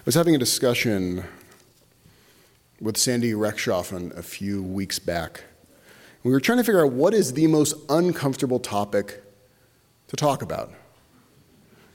I 0.00 0.02
was 0.06 0.14
having 0.14 0.34
a 0.34 0.38
discussion 0.38 1.24
with 2.80 2.96
Sandy 2.96 3.32
Rexhoffen 3.32 4.16
a 4.16 4.22
few 4.22 4.62
weeks 4.62 4.98
back. 4.98 5.44
We 6.22 6.30
were 6.30 6.40
trying 6.40 6.56
to 6.56 6.64
figure 6.64 6.82
out 6.82 6.92
what 6.92 7.12
is 7.12 7.34
the 7.34 7.46
most 7.48 7.76
uncomfortable 7.90 8.58
topic 8.58 9.22
to 10.08 10.16
talk 10.16 10.40
about. 10.40 10.72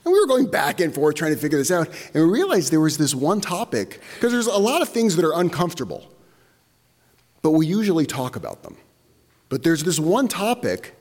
And 0.04 0.12
we 0.12 0.20
were 0.20 0.28
going 0.28 0.48
back 0.48 0.78
and 0.78 0.94
forth 0.94 1.16
trying 1.16 1.34
to 1.34 1.36
figure 1.36 1.58
this 1.58 1.72
out. 1.72 1.88
And 2.14 2.22
we 2.22 2.30
realized 2.30 2.70
there 2.70 2.78
was 2.78 2.96
this 2.96 3.12
one 3.12 3.40
topic, 3.40 4.00
because 4.14 4.30
there's 4.30 4.46
a 4.46 4.56
lot 4.56 4.82
of 4.82 4.88
things 4.88 5.16
that 5.16 5.24
are 5.24 5.34
uncomfortable, 5.34 6.08
but 7.42 7.50
we 7.50 7.66
usually 7.66 8.06
talk 8.06 8.36
about 8.36 8.62
them. 8.62 8.76
But 9.48 9.64
there's 9.64 9.82
this 9.82 9.98
one 9.98 10.28
topic 10.28 10.94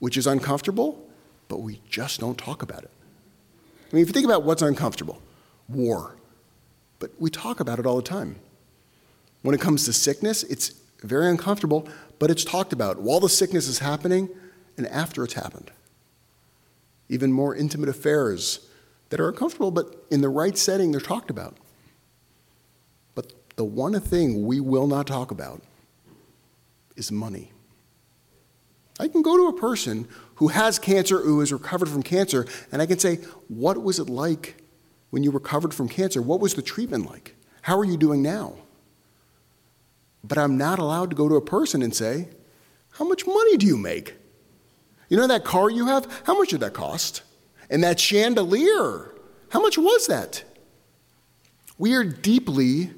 which 0.00 0.16
is 0.16 0.26
uncomfortable, 0.26 1.08
but 1.46 1.60
we 1.60 1.80
just 1.88 2.18
don't 2.18 2.36
talk 2.36 2.62
about 2.62 2.82
it. 2.82 2.90
I 3.92 3.94
mean, 3.94 4.02
if 4.02 4.08
you 4.08 4.14
think 4.14 4.26
about 4.26 4.42
what's 4.42 4.62
uncomfortable, 4.62 5.22
war. 5.68 6.16
But 6.98 7.12
we 7.18 7.30
talk 7.30 7.60
about 7.60 7.78
it 7.78 7.86
all 7.86 7.96
the 7.96 8.02
time. 8.02 8.36
When 9.42 9.54
it 9.54 9.60
comes 9.60 9.84
to 9.84 9.92
sickness, 9.92 10.42
it's 10.44 10.72
very 11.02 11.28
uncomfortable, 11.28 11.88
but 12.18 12.30
it's 12.30 12.44
talked 12.44 12.72
about 12.72 12.98
while 12.98 13.20
the 13.20 13.28
sickness 13.28 13.68
is 13.68 13.78
happening 13.78 14.28
and 14.76 14.86
after 14.88 15.24
it's 15.24 15.34
happened. 15.34 15.70
Even 17.08 17.32
more 17.32 17.54
intimate 17.54 17.88
affairs 17.88 18.66
that 19.10 19.20
are 19.20 19.28
uncomfortable, 19.28 19.70
but 19.70 20.04
in 20.10 20.20
the 20.20 20.28
right 20.28 20.58
setting, 20.58 20.92
they're 20.92 21.00
talked 21.00 21.30
about. 21.30 21.56
But 23.14 23.32
the 23.56 23.64
one 23.64 23.98
thing 24.00 24.46
we 24.46 24.60
will 24.60 24.86
not 24.86 25.06
talk 25.06 25.30
about 25.30 25.62
is 26.96 27.12
money. 27.12 27.52
I 29.00 29.06
can 29.08 29.22
go 29.22 29.36
to 29.36 29.56
a 29.56 29.58
person 29.58 30.08
who 30.36 30.48
has 30.48 30.78
cancer, 30.78 31.20
who 31.20 31.40
has 31.40 31.52
recovered 31.52 31.88
from 31.88 32.02
cancer, 32.02 32.46
and 32.72 32.82
I 32.82 32.86
can 32.86 32.98
say, 32.98 33.16
What 33.46 33.82
was 33.82 33.98
it 33.98 34.08
like 34.08 34.56
when 35.10 35.22
you 35.22 35.30
recovered 35.30 35.74
from 35.74 35.88
cancer? 35.88 36.22
What 36.22 36.40
was 36.40 36.54
the 36.54 36.62
treatment 36.62 37.08
like? 37.08 37.34
How 37.62 37.78
are 37.78 37.84
you 37.84 37.96
doing 37.96 38.22
now? 38.22 38.54
But 40.24 40.38
I'm 40.38 40.56
not 40.56 40.78
allowed 40.78 41.10
to 41.10 41.16
go 41.16 41.28
to 41.28 41.36
a 41.36 41.40
person 41.40 41.82
and 41.82 41.94
say, 41.94 42.28
How 42.92 43.06
much 43.06 43.26
money 43.26 43.56
do 43.56 43.66
you 43.66 43.76
make? 43.76 44.14
You 45.08 45.16
know 45.16 45.26
that 45.26 45.44
car 45.44 45.70
you 45.70 45.86
have? 45.86 46.22
How 46.24 46.36
much 46.36 46.50
did 46.50 46.60
that 46.60 46.74
cost? 46.74 47.22
And 47.70 47.82
that 47.84 48.00
chandelier, 48.00 49.14
how 49.50 49.60
much 49.60 49.78
was 49.78 50.06
that? 50.06 50.44
We 51.78 51.94
are 51.94 52.04
deeply 52.04 52.90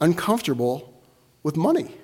uncomfortable 0.00 1.02
with 1.42 1.56
money. 1.56 1.94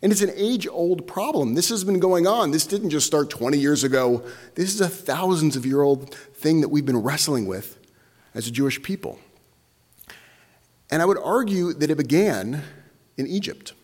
And 0.00 0.12
it's 0.12 0.22
an 0.22 0.30
age 0.34 0.68
old 0.68 1.06
problem. 1.06 1.54
This 1.54 1.70
has 1.70 1.82
been 1.82 1.98
going 1.98 2.26
on. 2.26 2.52
This 2.52 2.66
didn't 2.66 2.90
just 2.90 3.06
start 3.06 3.30
20 3.30 3.58
years 3.58 3.82
ago. 3.82 4.24
This 4.54 4.72
is 4.72 4.80
a 4.80 4.88
thousands 4.88 5.56
of 5.56 5.66
year 5.66 5.82
old 5.82 6.14
thing 6.14 6.60
that 6.60 6.68
we've 6.68 6.86
been 6.86 7.02
wrestling 7.02 7.46
with 7.46 7.78
as 8.38 8.46
a 8.46 8.52
Jewish 8.52 8.80
people. 8.80 9.18
And 10.90 11.02
I 11.02 11.04
would 11.04 11.18
argue 11.18 11.74
that 11.74 11.90
it 11.90 11.96
began 11.96 12.62
in 13.16 13.26
Egypt. 13.26 13.74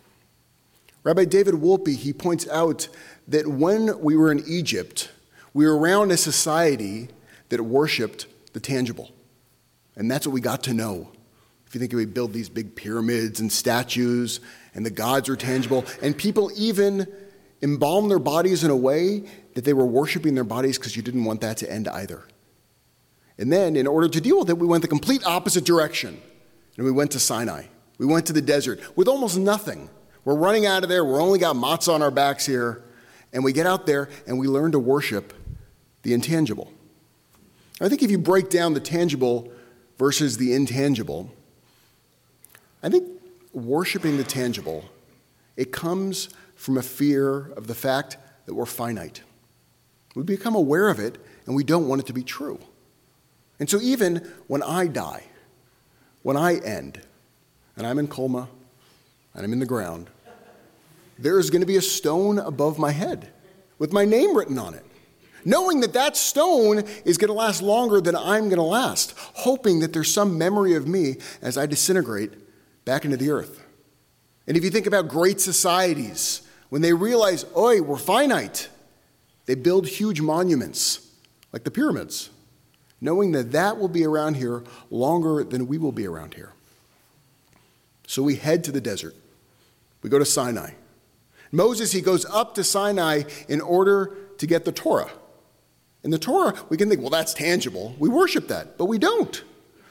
Rabbi 1.03 1.25
David 1.25 1.55
Wolpe, 1.55 1.95
he 1.95 2.13
points 2.13 2.49
out 2.49 2.89
that 3.29 3.49
when 3.49 4.01
we 4.01 4.17
were 4.17 4.31
in 4.31 4.43
Egypt, 4.47 5.11
we 5.53 5.67
were 5.67 5.77
around 5.77 6.13
a 6.13 6.17
society 6.17 7.09
that 7.49 7.61
worshiped 7.63 8.27
the 8.53 8.61
tangible. 8.61 9.11
And 9.97 10.09
that's 10.09 10.25
what 10.25 10.33
we 10.33 10.41
got 10.41 10.63
to 10.63 10.73
know. 10.73 11.11
If 11.67 11.75
you 11.75 11.81
think 11.81 11.93
we 11.93 12.07
build 12.07 12.33
these 12.33 12.49
big 12.49 12.77
pyramids 12.77 13.41
and 13.41 13.51
statues, 13.51 14.39
and 14.73 14.87
the 14.87 14.91
gods 14.91 15.29
are 15.29 15.37
tangible, 15.37 15.85
and 16.01 16.17
people 16.17 16.51
even 16.57 17.13
embalm 17.61 18.09
their 18.09 18.21
bodies 18.21 18.63
in 18.63 18.71
a 18.71 18.77
way 18.77 19.25
that 19.55 19.65
they 19.65 19.73
were 19.73 19.87
worshiping 19.87 20.35
their 20.35 20.45
bodies 20.45 20.79
because 20.79 20.97
you 20.97 21.03
didn't 21.03 21.25
want 21.25 21.41
that 21.41 21.57
to 21.59 21.71
end 21.71 21.89
either. 21.89 22.23
And 23.39 23.53
then, 23.53 23.77
in 23.77 23.87
order 23.87 24.09
to 24.09 24.21
deal 24.21 24.39
with 24.39 24.51
it, 24.51 24.59
we 24.59 24.67
went 24.67 24.83
the 24.83 24.89
complete 24.89 25.25
opposite 25.27 25.65
direction. 25.65 26.21
And 26.77 26.85
we 26.85 26.93
went 26.93 27.13
to 27.13 27.21
Sinai. 27.21 27.65
We 27.99 28.07
went 28.07 28.27
to 28.27 28.33
the 28.33 28.43
desert 28.43 28.81
with 28.97 29.09
almost 29.09 29.39
nothing. 29.39 29.89
We're 30.25 30.37
running 30.37 30.67
out 30.67 30.83
of 30.83 30.89
there. 30.89 31.05
We're 31.05 31.21
only 31.21 31.39
got 31.39 31.57
matzah 31.57 31.95
on 31.95 32.03
our 32.03 32.11
backs 32.11 32.47
here. 32.47 32.83
And 33.33 33.45
we 33.45 33.53
get 33.53 33.67
out 33.67 33.87
there 33.87 34.09
and 34.27 34.39
we 34.39 34.47
learn 34.47 34.73
to 34.73 34.79
worship 34.79 35.33
the 36.03 36.15
intangible. 36.15 36.73
I 37.81 37.89
think 37.89 38.03
if 38.03 38.11
you 38.11 38.19
break 38.19 38.51
down 38.51 38.75
the 38.75 38.81
tangible 38.81 39.51
versus 39.99 40.37
the 40.37 40.55
intangible, 40.55 41.31
I 42.83 42.89
think 42.89 43.09
worshiping 43.53 44.17
the 44.17 44.25
tangible, 44.25 44.85
it 45.57 45.73
comes 45.73 46.29
from 46.55 46.79
a 46.79 46.83
fear 46.83 47.53
of 47.57 47.67
the 47.67 47.75
fact 47.75 48.17
that 48.47 48.55
we're 48.55 48.67
finite. 48.67 49.23
We 50.15 50.23
become 50.23 50.55
aware 50.55 50.89
of 50.89 51.01
it 51.01 51.19
and 51.47 51.57
we 51.57 51.65
don't 51.65 51.89
want 51.89 52.01
it 52.01 52.07
to 52.07 52.13
be 52.13 52.23
true. 52.23 52.61
And 53.59 53.71
so 53.71 53.81
even 53.81 54.17
when 54.47 54.63
I 54.63 54.87
die, 54.87 55.25
when 56.23 56.37
I 56.37 56.57
end, 56.57 57.01
and 57.77 57.87
I'm 57.87 57.99
in 57.99 58.09
coma, 58.09 58.49
and 59.35 59.45
I'm 59.45 59.53
in 59.53 59.61
the 59.61 59.67
ground, 59.67 60.09
there 61.19 61.39
is 61.39 61.51
going 61.51 61.61
to 61.61 61.67
be 61.67 61.77
a 61.77 61.83
stone 61.83 62.39
above 62.39 62.79
my 62.79 62.91
head 62.91 63.31
with 63.79 63.93
my 63.93 64.05
name 64.05 64.37
written 64.37 64.59
on 64.59 64.75
it. 64.75 64.85
Knowing 65.45 65.81
that 65.81 65.93
that 65.93 66.17
stone 66.17 66.79
is 67.05 67.19
going 67.19 67.29
to 67.29 67.35
last 67.35 67.61
longer 67.61 68.01
than 68.01 68.17
I'm 68.17 68.45
going 68.45 68.57
to 68.57 68.63
last, 68.63 69.15
hoping 69.17 69.81
that 69.81 69.93
there's 69.93 70.13
some 70.13 70.39
memory 70.39 70.75
of 70.75 70.89
me 70.89 71.17
as 71.43 71.59
I 71.59 71.67
disintegrate 71.67 72.33
back 72.85 73.05
into 73.05 73.19
the 73.19 73.31
earth. 73.31 73.63
And 74.47 74.57
if 74.57 74.65
you 74.65 74.71
think 74.71 74.87
about 74.87 75.09
great 75.09 75.41
societies, 75.41 76.43
when 76.71 76.83
they 76.83 76.93
realize, 76.93 77.45
oi, 77.57 77.83
we're 77.83 77.97
finite, 77.99 78.69
they 79.47 79.55
build 79.55 79.87
huge 79.87 80.21
monuments 80.21 81.11
like 81.53 81.65
the 81.65 81.71
pyramids, 81.71 82.31
knowing 83.01 83.33
that 83.33 83.53
that 83.53 83.79
will 83.79 83.89
be 83.89 84.05
around 84.05 84.35
here 84.35 84.63
longer 84.91 85.45
than 85.45 85.67
we 85.67 85.79
will 85.79 85.93
be 85.93 86.07
around 86.07 86.35
here. 86.35 86.53
So 88.07 88.23
we 88.23 88.37
head 88.37 88.65
to 88.65 88.73
the 88.73 88.81
desert. 88.81 89.15
We 90.03 90.11
go 90.11 90.19
to 90.19 90.25
Sinai. 90.25 90.73
Moses, 91.51 91.93
he 91.93 92.01
goes 92.01 92.25
up 92.27 92.55
to 92.57 92.65
Sinai 92.65 93.23
in 93.49 93.61
order 93.61 94.17
to 94.39 94.47
get 94.47 94.65
the 94.65 94.73
Torah. 94.73 95.11
In 96.03 96.11
the 96.11 96.19
Torah, 96.19 96.55
we 96.69 96.77
can 96.77 96.89
think, 96.89 97.01
well, 97.01 97.11
that's 97.11 97.33
tangible. 97.33 97.95
We 97.99 98.09
worship 98.09 98.49
that, 98.49 98.77
but 98.77 98.87
we 98.87 98.99
don't. 98.99 99.43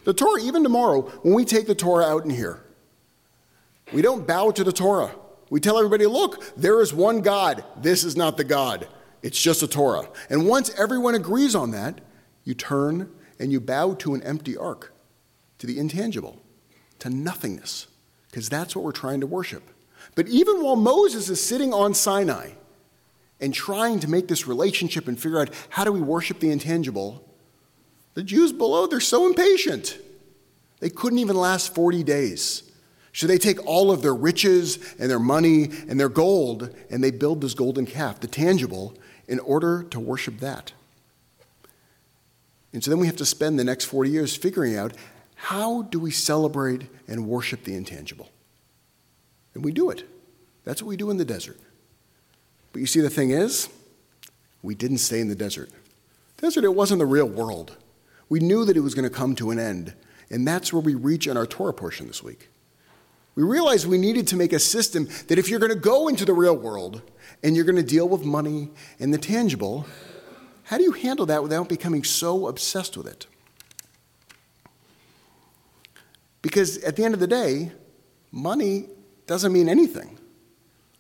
The 0.04 0.14
Torah, 0.14 0.42
even 0.42 0.62
tomorrow, 0.62 1.02
when 1.22 1.34
we 1.34 1.46
take 1.46 1.66
the 1.66 1.76
Torah 1.76 2.06
out 2.06 2.24
in 2.24 2.30
here, 2.30 2.62
we 3.92 4.02
don't 4.02 4.28
bow 4.28 4.52
to 4.52 4.64
the 4.64 4.72
Torah. 4.72 5.16
We 5.50 5.60
tell 5.60 5.78
everybody, 5.78 6.06
look, 6.06 6.44
there 6.56 6.82
is 6.82 6.94
one 6.94 7.22
God. 7.22 7.64
This 7.78 8.04
is 8.04 8.16
not 8.16 8.38
the 8.38 8.44
God. 8.44 8.88
It's 9.22 9.40
just 9.40 9.64
a 9.64 9.68
Torah. 9.68 10.08
And 10.30 10.48
once 10.48 10.70
everyone 10.78 11.16
agrees 11.16 11.56
on 11.56 11.72
that, 11.72 12.02
you 12.44 12.54
turn 12.54 13.10
and 13.40 13.52
you 13.52 13.60
bow 13.60 13.94
to 13.96 14.14
an 14.14 14.24
empty 14.24 14.56
ark, 14.58 14.94
to 15.60 15.68
the 15.68 15.80
intangible, 15.80 16.42
to 17.00 17.10
nothingness 17.10 17.88
because 18.30 18.50
that's 18.50 18.76
what 18.76 18.84
we're 18.84 18.92
trying 18.92 19.22
to 19.22 19.28
worship. 19.28 19.62
But 20.16 20.28
even 20.28 20.64
while 20.64 20.76
Moses 20.76 21.30
is 21.30 21.42
sitting 21.42 21.72
on 21.72 21.94
Sinai 21.94 22.52
and 23.40 23.54
trying 23.54 24.00
to 24.00 24.10
make 24.10 24.28
this 24.28 24.48
relationship 24.48 25.08
and 25.08 25.20
figure 25.20 25.40
out 25.40 25.52
how 25.70 25.84
do 25.84 25.92
we 25.92 26.02
worship 26.02 26.40
the 26.40 26.50
intangible, 26.50 27.24
the 28.16 28.24
Jews 28.24 28.52
below, 28.52 28.88
they're 28.88 29.00
so 29.00 29.28
impatient. 29.28 30.00
They 30.80 30.90
couldn't 30.90 31.20
even 31.20 31.36
last 31.36 31.76
40 31.76 32.04
days. 32.04 32.64
So 33.14 33.28
they 33.28 33.38
take 33.38 33.64
all 33.68 33.92
of 33.92 34.02
their 34.02 34.16
riches 34.16 34.80
and 34.98 35.10
their 35.10 35.20
money 35.20 35.66
and 35.88 36.00
their 36.00 36.10
gold 36.10 36.76
and 36.90 37.04
they 37.04 37.12
build 37.12 37.42
this 37.42 37.54
golden 37.54 37.86
calf, 37.86 38.20
the 38.20 38.28
tangible, 38.28 38.98
in 39.28 39.40
order 39.40 39.84
to 39.92 40.00
worship 40.00 40.40
that. 40.40 40.74
And 42.74 42.84
so 42.84 42.90
then 42.90 43.00
we 43.00 43.08
have 43.08 43.16
to 43.18 43.26
spend 43.26 43.58
the 43.58 43.64
next 43.64 43.86
40 43.86 44.10
years 44.10 44.36
figuring 44.36 44.76
out 44.76 44.94
how 45.36 45.84
do 45.84 46.00
we 46.00 46.12
celebrate 46.12 46.88
and 47.08 47.28
worship 47.28 47.64
the 47.64 47.76
intangible? 47.76 48.30
And 49.54 49.64
we 49.64 49.72
do 49.72 49.90
it. 49.90 50.10
That's 50.64 50.82
what 50.82 50.90
we 50.90 50.98
do 50.98 51.12
in 51.12 51.18
the 51.18 51.26
desert. 51.26 51.60
But 52.72 52.80
you 52.80 52.88
see, 52.88 53.02
the 53.02 53.10
thing 53.10 53.32
is, 53.32 53.70
we 54.64 54.74
didn't 54.74 54.98
stay 54.98 55.20
in 55.20 55.28
the 55.28 55.36
desert. 55.36 55.70
Desert, 56.38 56.64
it 56.64 56.74
wasn't 56.74 57.00
the 57.00 57.06
real 57.06 57.28
world. 57.28 57.78
We 58.30 58.40
knew 58.40 58.66
that 58.66 58.76
it 58.76 58.80
was 58.80 58.96
going 58.96 59.08
to 59.08 59.16
come 59.16 59.36
to 59.36 59.52
an 59.52 59.60
end. 59.60 59.94
And 60.32 60.48
that's 60.48 60.74
where 60.74 60.82
we 60.82 60.96
reach 60.96 61.28
in 61.28 61.38
our 61.38 61.46
Torah 61.46 61.74
portion 61.74 62.08
this 62.08 62.24
week. 62.24 62.50
We 63.36 63.44
realized 63.44 63.88
we 63.88 63.98
needed 63.98 64.28
to 64.28 64.36
make 64.36 64.54
a 64.54 64.60
system 64.60 65.08
that 65.28 65.38
if 65.38 65.50
you're 65.50 65.60
going 65.60 65.72
to 65.72 65.78
go 65.78 66.08
into 66.08 66.26
the 66.26 66.34
real 66.34 66.56
world 66.56 67.02
and 67.44 67.56
you're 67.56 67.66
going 67.66 67.76
to 67.76 67.84
deal 67.84 68.08
with 68.08 68.24
money 68.24 68.70
and 69.00 69.14
the 69.14 69.18
tangible, 69.18 69.86
how 70.64 70.78
do 70.78 70.84
you 70.84 70.92
handle 70.92 71.26
that 71.26 71.44
without 71.44 71.70
becoming 71.70 72.04
so 72.04 72.48
obsessed 72.48 72.98
with 72.98 73.08
it? 73.08 73.28
Because 76.42 76.78
at 76.80 76.96
the 76.96 77.04
end 77.04 77.14
of 77.14 77.20
the 77.20 77.28
day, 77.28 77.72
money 78.32 78.88
doesn't 79.28 79.54
mean 79.54 79.70
anything. 79.70 80.20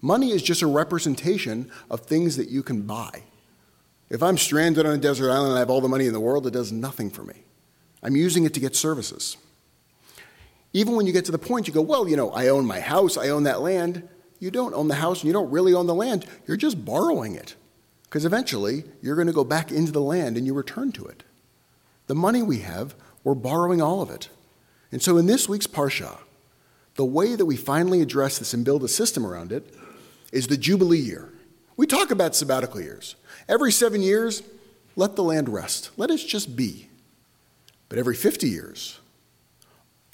Money 0.01 0.31
is 0.31 0.42
just 0.42 0.62
a 0.62 0.68
representation 0.68 1.71
of 1.89 2.01
things 2.01 2.36
that 2.38 2.50
you 2.50 2.63
can 2.63 2.81
buy. 2.81 3.24
If 4.10 4.21
I'm 4.21 4.38
stranded 4.38 4.86
on 4.86 4.94
a 4.94 4.98
desert 4.98 5.31
island 5.31 5.50
and 5.50 5.56
I 5.56 5.60
have 5.60 5.69
all 5.69 5.81
the 5.81 5.88
money 5.88 6.07
in 6.07 6.13
the 6.13 6.19
world, 6.19 6.45
it 6.45 6.51
does 6.51 6.71
nothing 6.71 7.09
for 7.09 7.24
me. 7.24 7.44
I'm 8.01 8.16
using 8.16 8.44
it 8.44 8.54
to 8.54 8.59
get 8.59 8.75
services. 8.75 9.38
Even 10.74 10.95
when 10.95 11.07
you 11.07 11.13
get 11.13 11.25
to 11.25 11.31
the 11.31 11.38
point 11.38 11.68
you 11.68 11.74
go, 11.74 11.81
well, 11.81 12.07
you 12.07 12.18
know, 12.18 12.31
I 12.31 12.50
own 12.50 12.66
my 12.66 12.80
house, 12.80 13.18
I 13.18 13.30
own 13.30 13.44
that 13.44 13.62
land. 13.62 14.07
You 14.39 14.51
don't 14.51 14.74
own 14.74 14.88
the 14.88 14.95
house 14.95 15.21
and 15.21 15.27
you 15.27 15.33
don't 15.33 15.50
really 15.51 15.74
own 15.74 15.88
the 15.88 15.95
land. 15.95 16.25
You're 16.48 16.57
just 16.57 16.83
borrowing 16.83 17.36
it. 17.36 17.56
Because 18.13 18.25
eventually 18.25 18.83
you're 19.01 19.15
going 19.15 19.25
to 19.25 19.33
go 19.33 19.44
back 19.44 19.71
into 19.71 19.92
the 19.92 20.00
land 20.00 20.38
and 20.38 20.45
you 20.45 20.54
return 20.54 20.92
to 20.92 21.06
it. 21.06 21.24
The 22.06 22.13
money 22.13 22.44
we 22.44 22.60
have, 22.60 22.94
we're 23.24 23.33
borrowing 23.33 23.81
all 23.81 24.04
of 24.04 24.12
it. 24.12 24.30
And 24.92 25.01
so 25.01 25.18
in 25.18 25.25
this 25.25 25.50
week's 25.50 25.65
Parsha, 25.65 26.19
the 26.94 27.06
way 27.06 27.36
that 27.36 27.48
we 27.48 27.56
finally 27.56 28.04
address 28.04 28.38
this 28.38 28.54
and 28.54 28.63
build 28.63 28.83
a 28.83 28.88
system 28.88 29.25
around 29.25 29.51
it 29.51 29.74
is 30.31 30.45
the 30.45 30.57
Jubilee 30.57 31.00
year. 31.00 31.33
We 31.75 31.88
talk 31.88 32.12
about 32.12 32.36
sabbatical 32.36 32.81
years. 32.81 33.15
Every 33.50 33.71
seven 33.71 34.04
years, 34.04 34.44
let 34.95 35.16
the 35.16 35.24
land 35.24 35.50
rest. 35.50 35.89
Let 35.98 36.12
it 36.12 36.18
just 36.18 36.56
be. 36.56 36.89
But 37.89 37.98
every 37.98 38.16
50 38.16 38.48
years, 38.48 39.00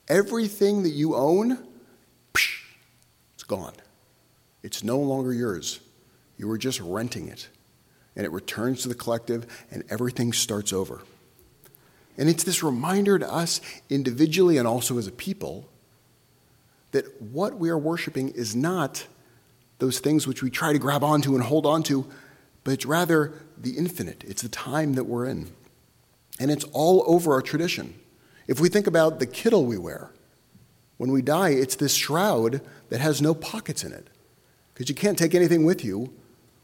everything 0.07 0.83
that 0.83 0.91
you 0.91 1.15
own, 1.15 1.67
it's 2.33 3.43
gone. 3.45 3.73
It's 4.63 4.85
no 4.85 4.99
longer 4.99 5.33
yours. 5.33 5.81
You 6.37 6.47
were 6.47 6.57
just 6.57 6.79
renting 6.79 7.27
it. 7.27 7.49
And 8.19 8.25
it 8.25 8.33
returns 8.33 8.81
to 8.81 8.89
the 8.89 8.95
collective, 8.95 9.47
and 9.71 9.85
everything 9.89 10.33
starts 10.33 10.73
over. 10.73 11.03
And 12.17 12.27
it's 12.27 12.43
this 12.43 12.61
reminder 12.61 13.17
to 13.17 13.33
us 13.33 13.61
individually 13.89 14.57
and 14.57 14.67
also 14.67 14.97
as 14.97 15.07
a 15.07 15.11
people 15.13 15.69
that 16.91 17.21
what 17.21 17.57
we 17.57 17.69
are 17.69 17.77
worshiping 17.77 18.27
is 18.27 18.57
not 18.57 19.07
those 19.77 19.99
things 19.99 20.27
which 20.27 20.43
we 20.43 20.49
try 20.49 20.73
to 20.73 20.79
grab 20.79 21.01
onto 21.01 21.33
and 21.33 21.45
hold 21.45 21.65
onto, 21.65 22.03
but 22.65 22.73
it's 22.73 22.85
rather 22.85 23.31
the 23.57 23.77
infinite. 23.77 24.25
It's 24.27 24.41
the 24.41 24.49
time 24.49 24.95
that 24.95 25.05
we're 25.05 25.25
in. 25.25 25.49
And 26.41 26.51
it's 26.51 26.65
all 26.73 27.05
over 27.07 27.31
our 27.31 27.41
tradition. 27.41 27.97
If 28.49 28.59
we 28.59 28.67
think 28.67 28.85
about 28.85 29.19
the 29.19 29.27
kittel 29.27 29.63
we 29.63 29.77
wear, 29.77 30.11
when 30.97 31.13
we 31.13 31.21
die, 31.21 31.51
it's 31.51 31.77
this 31.77 31.95
shroud 31.95 32.59
that 32.89 32.99
has 32.99 33.21
no 33.21 33.33
pockets 33.33 33.85
in 33.85 33.93
it, 33.93 34.09
because 34.73 34.89
you 34.89 34.95
can't 34.95 35.17
take 35.17 35.33
anything 35.33 35.63
with 35.63 35.85
you 35.85 36.11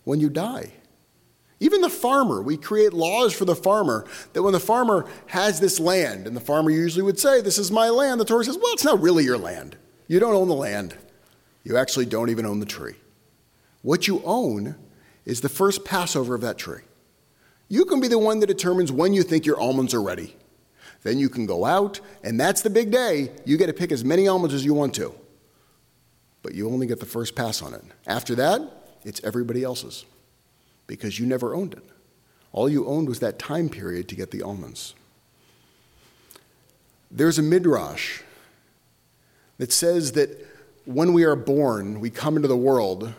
when 0.04 0.19
you 0.19 0.30
die. 0.30 0.74
Even 1.60 1.81
the 1.81 1.90
farmer, 1.90 2.42
we 2.42 2.57
create 2.57 2.94
laws 2.94 3.34
for 3.34 3.46
the 3.46 3.56
farmer 3.56 4.06
that 4.34 4.44
when 4.44 4.54
the 4.54 4.60
farmer 4.60 5.06
has 5.28 5.60
this 5.60 5.80
land, 5.80 6.28
and 6.28 6.36
the 6.36 6.42
farmer 6.42 6.69
usually 6.69 7.04
would 7.04 7.19
say, 7.19 7.42
This 7.42 7.57
is 7.57 7.72
my 7.72 7.90
land, 7.90 8.19
the 8.19 8.25
Torah 8.25 8.44
says, 8.44 8.57
Well, 8.57 8.74
it's 8.74 8.84
not 8.84 9.02
really 9.02 9.24
your 9.24 9.38
land. 9.38 9.78
You 10.07 10.19
don't 10.19 10.36
own 10.36 10.50
the 10.50 10.54
land. 10.54 10.96
You 11.63 11.78
actually 11.78 12.06
don't 12.06 12.30
even 12.30 12.46
own 12.46 12.60
the 12.60 12.66
tree. 12.66 12.96
What 13.81 14.07
you 14.07 14.22
own 14.25 14.75
is 15.24 15.42
the 15.42 15.50
first 15.50 15.86
Passover 15.86 16.36
of 16.36 16.42
that 16.42 16.57
tree. 16.57 16.81
You 17.69 17.86
can 17.86 18.00
be 18.00 18.07
the 18.07 18.19
one 18.19 18.40
that 18.42 18.48
determines 18.48 18.92
when 18.92 19.13
you 19.13 19.24
think 19.24 19.46
your 19.46 19.60
almonds 19.60 19.94
are 19.94 20.02
ready. 20.02 20.36
Then 21.04 21.18
you 21.18 21.30
can 21.30 21.46
go 21.46 21.66
out, 21.66 22.00
and 22.24 22.40
that's 22.40 22.62
the 22.62 22.69
big 22.69 22.92
day. 22.92 23.31
You 23.46 23.57
get 23.57 23.68
to 23.68 23.74
pick 23.74 23.92
as 23.92 24.04
many 24.04 24.28
almonds 24.28 24.54
as 24.54 24.66
you 24.66 24.74
want 24.74 24.94
to. 24.96 25.16
But 26.44 26.54
you 26.54 26.69
only 26.69 26.86
get 26.86 27.00
the 27.00 27.06
first 27.06 27.36
pass 27.36 27.62
on 27.62 27.74
it. 27.74 27.81
After 28.06 28.36
that, 28.36 28.62
it's 29.04 29.22
everybody 29.24 29.63
else's 29.63 30.06
because 30.88 31.20
you 31.20 31.26
never 31.26 31.56
owned 31.56 31.74
it. 31.74 31.84
All 32.52 32.70
you 32.70 32.88
owned 32.88 33.08
was 33.08 33.20
that 33.20 33.38
time 33.38 33.70
period 33.70 34.08
to 34.10 34.16
get 34.16 34.32
the 34.32 34.42
almonds. 34.42 34.96
There's 37.12 37.38
a 37.38 37.44
midrash 37.44 38.22
that 39.58 39.72
says 39.72 40.14
that 40.14 40.30
when 40.86 41.14
we 41.14 41.24
are 41.24 41.36
born, 41.36 42.00
we 42.00 42.10
come 42.10 42.36
into 42.36 42.48
the 42.48 42.58
world 42.58 43.14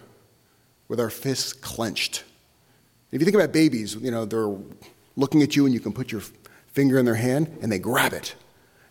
with 0.88 1.00
our 1.00 1.10
fists 1.10 1.52
clenched. 1.52 2.24
If 3.10 3.20
you 3.20 3.24
think 3.24 3.34
about 3.34 3.52
babies, 3.52 3.94
you 3.96 4.10
know, 4.10 4.24
they're 4.24 4.54
looking 5.16 5.42
at 5.42 5.56
you 5.56 5.64
and 5.64 5.74
you 5.74 5.80
can 5.80 5.92
put 5.92 6.12
your 6.12 6.22
finger 6.72 6.98
in 6.98 7.04
their 7.04 7.14
hand 7.14 7.58
and 7.62 7.70
they 7.70 7.78
grab 7.78 8.12
it. 8.12 8.34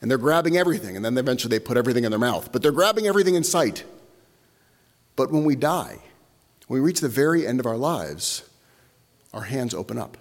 And 0.01 0.11
they're 0.11 0.17
grabbing 0.19 0.57
everything, 0.57 0.95
and 0.95 1.03
then 1.03 1.17
eventually 1.17 1.57
they 1.57 1.63
put 1.63 1.77
everything 1.77 2.03
in 2.03 2.11
their 2.11 2.19
mouth. 2.19 2.51
But 2.51 2.61
they're 2.61 2.71
grabbing 2.71 3.07
everything 3.07 3.33
in 3.33 3.43
sight. 3.43 3.85
But 5.15 5.31
when 5.31 5.45
we 5.45 5.55
die, 5.55 5.99
when 6.67 6.81
we 6.81 6.85
reach 6.85 6.99
the 6.99 7.09
very 7.09 7.47
end 7.47 7.59
of 7.59 7.65
our 7.65 7.77
lives, 7.77 8.47
our 9.35 9.43
hands 9.43 9.75
open 9.75 9.99
up 9.99 10.17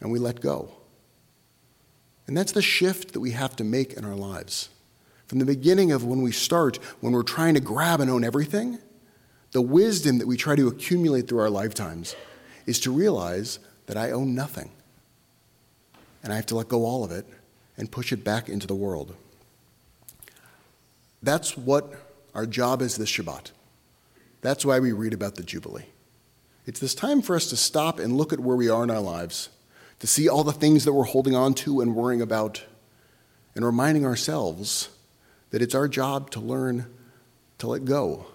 and 0.00 0.10
we 0.10 0.18
let 0.18 0.40
go. 0.40 0.70
And 2.26 2.36
that's 2.36 2.52
the 2.52 2.62
shift 2.62 3.12
that 3.12 3.20
we 3.20 3.32
have 3.32 3.56
to 3.56 3.64
make 3.64 3.92
in 3.94 4.04
our 4.04 4.14
lives. 4.14 4.70
From 5.26 5.40
the 5.40 5.44
beginning 5.44 5.90
of 5.92 6.04
when 6.04 6.22
we 6.22 6.32
start, 6.32 6.78
when 7.00 7.12
we're 7.12 7.24
trying 7.24 7.54
to 7.54 7.60
grab 7.60 8.00
and 8.00 8.08
own 8.08 8.24
everything, 8.24 8.78
the 9.50 9.60
wisdom 9.60 10.18
that 10.18 10.28
we 10.28 10.36
try 10.36 10.54
to 10.54 10.68
accumulate 10.68 11.28
through 11.28 11.40
our 11.40 11.50
lifetimes 11.50 12.14
is 12.66 12.78
to 12.80 12.92
realize 12.92 13.58
that 13.86 13.96
I 13.96 14.12
own 14.12 14.34
nothing. 14.34 14.70
And 16.22 16.32
I 16.32 16.36
have 16.36 16.46
to 16.46 16.56
let 16.56 16.68
go 16.68 16.84
all 16.84 17.02
of 17.02 17.10
it 17.10 17.26
and 17.76 17.90
push 17.90 18.12
it 18.12 18.22
back 18.22 18.48
into 18.48 18.66
the 18.66 18.74
world. 18.74 19.14
That's 21.22 21.56
what 21.56 21.92
our 22.34 22.46
job 22.46 22.82
is 22.82 22.96
this 22.96 23.10
Shabbat. 23.10 23.50
That's 24.40 24.64
why 24.64 24.78
we 24.78 24.92
read 24.92 25.12
about 25.12 25.34
the 25.34 25.42
Jubilee. 25.42 25.86
It's 26.66 26.80
this 26.80 26.94
time 26.94 27.22
for 27.22 27.36
us 27.36 27.46
to 27.50 27.56
stop 27.56 27.98
and 27.98 28.16
look 28.16 28.32
at 28.32 28.40
where 28.40 28.56
we 28.56 28.68
are 28.68 28.84
in 28.84 28.90
our 28.90 29.00
lives, 29.00 29.48
to 29.98 30.06
see 30.06 30.28
all 30.28 30.44
the 30.44 30.52
things 30.52 30.84
that 30.84 30.92
we're 30.92 31.04
holding 31.04 31.34
on 31.34 31.54
to 31.54 31.80
and 31.80 31.94
worrying 31.94 32.22
about, 32.22 32.64
and 33.54 33.64
reminding 33.64 34.04
ourselves 34.04 34.88
that 35.50 35.62
it's 35.62 35.74
our 35.74 35.88
job 35.88 36.30
to 36.30 36.40
learn 36.40 36.86
to 37.58 37.66
let 37.66 37.84
go 37.84 38.26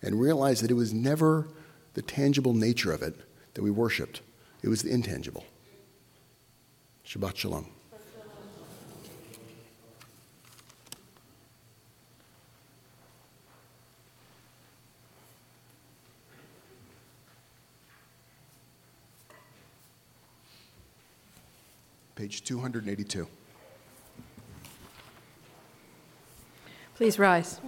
and 0.00 0.20
realize 0.20 0.60
that 0.60 0.70
it 0.70 0.74
was 0.74 0.92
never 0.92 1.48
the 1.94 2.02
tangible 2.02 2.54
nature 2.54 2.92
of 2.92 3.02
it 3.02 3.14
that 3.54 3.62
we 3.62 3.70
worshiped, 3.70 4.22
it 4.62 4.68
was 4.68 4.82
the 4.82 4.90
intangible. 4.90 5.44
Shabbat 7.06 7.36
Shalom. 7.36 7.81
Page 22.22 22.44
282. 22.44 23.26
Please 26.94 27.18
rise. 27.18 27.60